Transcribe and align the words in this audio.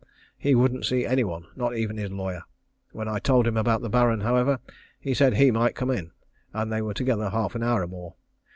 He 0.39 0.55
wouldn't 0.55 0.85
see 0.87 1.05
any 1.05 1.23
one, 1.23 1.45
not 1.55 1.75
even 1.77 1.97
his 1.97 2.09
lawyer. 2.09 2.41
When 2.91 3.07
I 3.07 3.19
told 3.19 3.45
him 3.45 3.55
about 3.55 3.83
the 3.83 3.87
Baron, 3.89 4.21
however, 4.21 4.57
he 4.99 5.13
said 5.13 5.35
he 5.35 5.51
might 5.51 5.75
come 5.75 5.91
in, 5.91 6.09
and 6.53 6.71
they 6.73 6.81
were 6.81 6.95
together 6.95 7.29
half 7.29 7.53
an 7.53 7.61
hour 7.61 7.83
or 7.83 7.87
more. 7.87 8.15